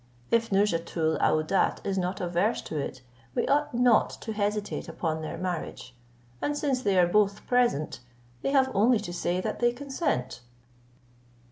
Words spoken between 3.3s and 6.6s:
we ought not to hesitate upon their marriage; and